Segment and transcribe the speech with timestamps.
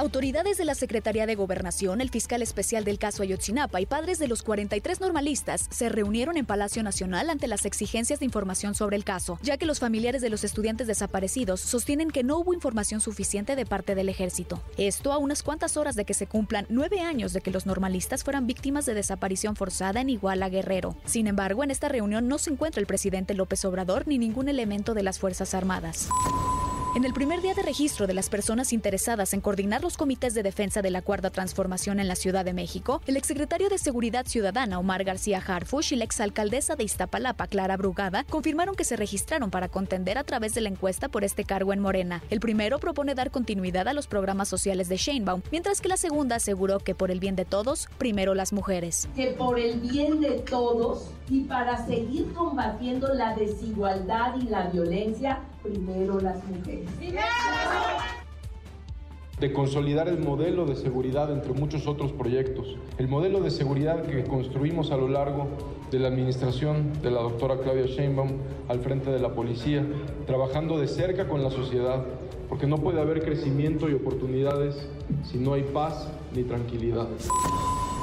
[0.00, 4.28] Autoridades de la Secretaría de Gobernación, el fiscal especial del caso Ayotzinapa y padres de
[4.28, 9.04] los 43 normalistas se reunieron en Palacio Nacional ante las exigencias de información sobre el
[9.04, 13.56] caso, ya que los familiares de los estudiantes desaparecidos sostienen que no hubo información suficiente
[13.56, 14.62] de parte del ejército.
[14.78, 18.24] Esto a unas cuantas horas de que se cumplan nueve años de que los normalistas
[18.24, 20.96] fueran víctimas de desaparición forzada en Iguala Guerrero.
[21.04, 24.94] Sin embargo, en esta reunión no se encuentra el presidente López Obrador ni ningún elemento
[24.94, 26.08] de las Fuerzas Armadas.
[26.96, 30.42] En el primer día de registro de las personas interesadas en coordinar los comités de
[30.42, 34.80] defensa de la Cuarta Transformación en la Ciudad de México, el exsecretario de Seguridad Ciudadana
[34.80, 39.68] Omar García Harfush y la exalcaldesa de Iztapalapa Clara Brugada confirmaron que se registraron para
[39.68, 42.24] contender a través de la encuesta por este cargo en Morena.
[42.28, 46.36] El primero propone dar continuidad a los programas sociales de Sheinbaum, mientras que la segunda
[46.36, 49.08] aseguró que por el bien de todos, primero las mujeres.
[49.14, 55.38] Que por el bien de todos y para seguir combatiendo la desigualdad y la violencia,
[55.62, 56.79] primero las mujeres.
[59.38, 62.76] De consolidar el modelo de seguridad entre muchos otros proyectos.
[62.98, 65.48] El modelo de seguridad que construimos a lo largo
[65.90, 68.32] de la administración de la doctora Claudia Sheinbaum
[68.68, 69.86] al frente de la policía,
[70.26, 72.04] trabajando de cerca con la sociedad,
[72.50, 74.88] porque no puede haber crecimiento y oportunidades
[75.24, 77.08] si no hay paz ni tranquilidad.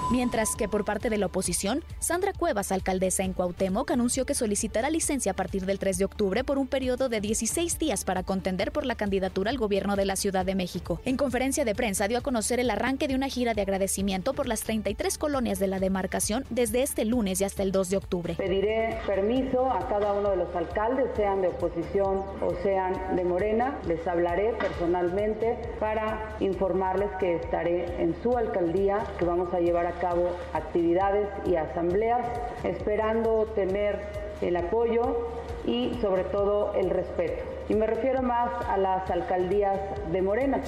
[0.09, 4.89] Mientras que por parte de la oposición, Sandra Cuevas, alcaldesa en Cuauhtémoc, anunció que solicitará
[4.89, 8.71] licencia a partir del 3 de octubre por un periodo de 16 días para contender
[8.71, 11.01] por la candidatura al gobierno de la Ciudad de México.
[11.03, 14.47] En conferencia de prensa dio a conocer el arranque de una gira de agradecimiento por
[14.47, 18.35] las 33 colonias de la demarcación desde este lunes y hasta el 2 de octubre.
[18.35, 23.77] Pediré permiso a cada uno de los alcaldes, sean de oposición o sean de Morena.
[23.85, 29.96] Les hablaré personalmente para informarles que estaré en su alcaldía, que vamos a llevar a
[29.99, 32.27] cabo actividades y asambleas,
[32.63, 33.99] esperando tener
[34.41, 35.29] el apoyo
[35.65, 37.43] y sobre todo el respeto.
[37.69, 39.79] Y me refiero más a las alcaldías
[40.11, 40.61] de Morena.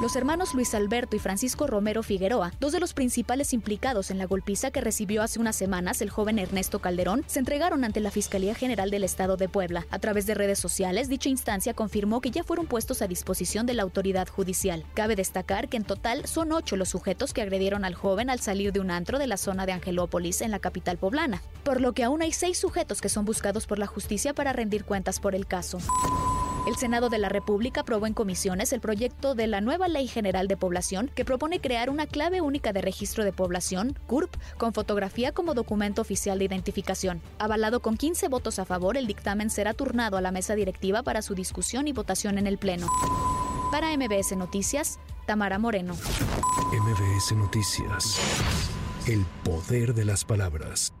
[0.00, 4.24] Los hermanos Luis Alberto y Francisco Romero Figueroa, dos de los principales implicados en la
[4.24, 8.54] golpiza que recibió hace unas semanas el joven Ernesto Calderón, se entregaron ante la Fiscalía
[8.54, 9.86] General del Estado de Puebla.
[9.90, 13.74] A través de redes sociales, dicha instancia confirmó que ya fueron puestos a disposición de
[13.74, 14.86] la autoridad judicial.
[14.94, 18.72] Cabe destacar que en total son ocho los sujetos que agredieron al joven al salir
[18.72, 22.04] de un antro de la zona de Angelópolis en la capital poblana, por lo que
[22.04, 25.46] aún hay seis sujetos que son buscados por la justicia para rendir cuentas por el
[25.46, 25.76] caso.
[26.66, 30.46] El Senado de la República aprobó en comisiones el proyecto de la nueva Ley General
[30.46, 35.32] de Población que propone crear una clave única de registro de población, CURP, con fotografía
[35.32, 37.22] como documento oficial de identificación.
[37.38, 41.22] Avalado con 15 votos a favor, el dictamen será turnado a la mesa directiva para
[41.22, 42.88] su discusión y votación en el Pleno.
[43.72, 45.94] Para MBS Noticias, Tamara Moreno.
[46.72, 48.18] MBS Noticias.
[49.06, 50.92] El poder de las palabras.